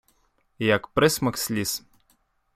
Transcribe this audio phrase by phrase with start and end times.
[0.67, 1.83] Як присмак сліз...